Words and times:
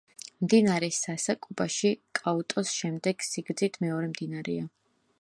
მდინარე 0.45 0.89
სასა 0.99 1.35
კუბაში 1.43 1.93
კაუტოს 2.21 2.75
შემდეგ 2.81 3.25
სიგრძით 3.31 3.81
მეორე 3.85 4.13
მდინარეა. 4.17 4.69